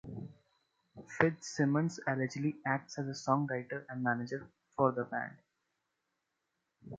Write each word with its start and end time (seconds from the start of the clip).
Fitzsimmons 1.15 1.99
allegedly 2.07 2.55
acts 2.65 2.97
as 2.97 3.05
a 3.07 3.11
songwriter 3.11 3.85
and 3.87 4.01
manager 4.01 4.49
for 4.75 4.91
the 4.91 5.03
band. 5.03 5.37